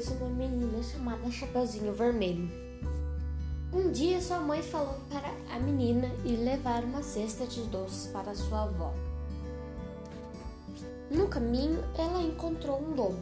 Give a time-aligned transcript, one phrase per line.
[0.00, 2.48] vez uma menina chamada Chapeuzinho Vermelho.
[3.70, 8.34] Um dia sua mãe falou para a menina ir levar uma cesta de doces para
[8.34, 8.94] sua avó.
[11.10, 13.18] No caminho, ela encontrou um lobo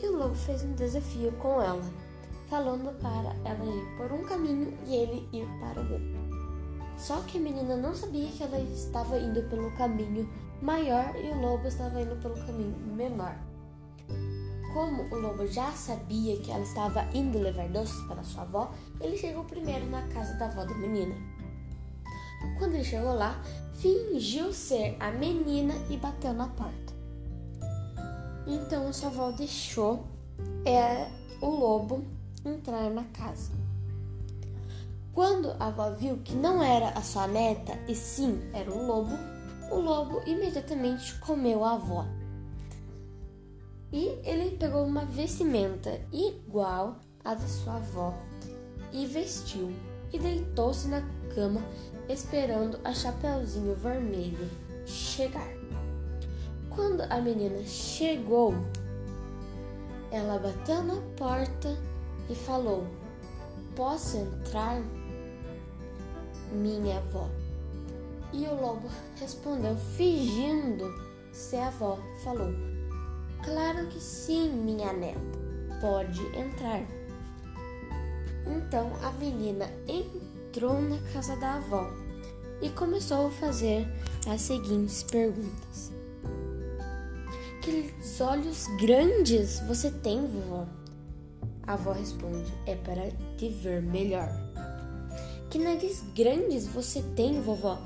[0.00, 1.82] e o lobo fez um desafio com ela,
[2.48, 6.30] falando para ela ir por um caminho e ele ir para o outro.
[6.96, 10.30] Só que a menina não sabia que ela estava indo pelo caminho
[10.62, 13.49] maior e o lobo estava indo pelo caminho menor.
[14.72, 19.16] Como o lobo já sabia que ela estava indo levar doces para sua avó, ele
[19.16, 21.14] chegou primeiro na casa da avó da menina.
[22.58, 23.40] Quando ele chegou lá,
[23.74, 26.92] fingiu ser a menina e bateu na porta.
[28.46, 30.06] Então sua avó deixou
[30.64, 31.08] é,
[31.40, 32.04] o lobo
[32.44, 33.52] entrar na casa.
[35.12, 39.18] Quando a avó viu que não era a sua neta e sim era o lobo,
[39.70, 42.06] o lobo imediatamente comeu a avó.
[43.92, 48.14] E ele pegou uma vestimenta igual à da sua avó
[48.92, 49.72] e vestiu
[50.12, 51.02] e deitou-se na
[51.34, 51.60] cama
[52.08, 54.48] esperando a Chapeuzinho Vermelho
[54.86, 55.50] chegar.
[56.70, 58.54] Quando a menina chegou,
[60.10, 61.76] ela bateu na porta
[62.28, 62.86] e falou:
[63.74, 64.80] Posso entrar?
[66.52, 67.28] Minha avó.
[68.32, 70.92] E o lobo respondeu, fingindo
[71.32, 72.52] ser avó, falou:
[73.44, 75.20] Claro que sim, minha neta,
[75.80, 76.82] pode entrar.
[78.46, 81.90] Então a menina entrou na casa da avó
[82.60, 83.86] e começou a fazer
[84.28, 85.92] as seguintes perguntas:
[87.62, 90.66] Que olhos grandes você tem, vovó?
[91.66, 94.28] A avó responde: É para te ver melhor.
[95.48, 97.80] Que nariz grandes você tem, vovó?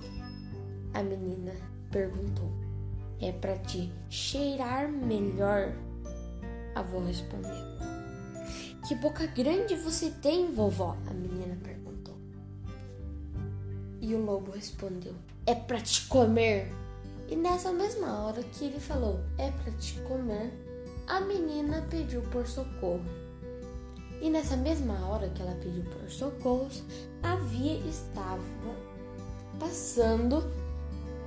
[0.92, 1.52] A menina
[1.91, 2.64] perguntou.
[3.25, 5.72] É para te cheirar melhor,
[6.75, 7.64] a avó respondeu.
[8.86, 10.94] Que boca grande você tem, vovó?
[11.06, 12.15] A menina perguntou.
[14.03, 15.15] E o lobo respondeu:
[15.47, 16.71] É para te comer.
[17.26, 20.53] E nessa mesma hora que ele falou: É para te comer,
[21.06, 23.06] a menina pediu por socorro.
[24.20, 26.69] E nessa mesma hora que ela pediu por socorro,
[27.22, 28.43] havia estava
[29.59, 30.44] passando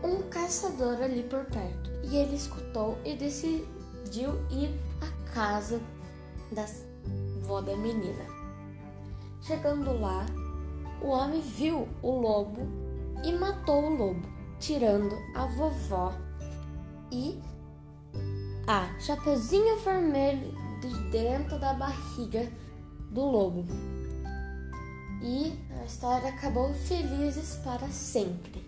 [0.03, 5.81] um caçador ali por perto e ele escutou e decidiu ir à casa
[6.51, 6.65] da
[7.41, 8.25] avó da menina.
[9.41, 10.25] Chegando lá,
[11.01, 12.61] o homem viu o lobo
[13.23, 14.27] e matou o lobo,
[14.59, 16.13] tirando a vovó
[17.11, 17.41] e
[18.67, 22.51] a Chapeuzinho Vermelho de dentro da barriga
[23.11, 23.65] do lobo.
[25.21, 28.66] E a história acabou felizes para sempre.